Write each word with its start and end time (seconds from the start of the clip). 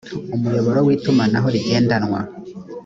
umuyoboro 0.35 0.79
w 0.85 0.89
itumanaho 0.95 1.47
rigendanwa 1.55 2.19